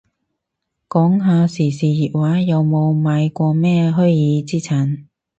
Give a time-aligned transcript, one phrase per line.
[0.89, 4.07] 講下時事熱話，有冇買過咩虛
[4.43, 5.03] 擬資產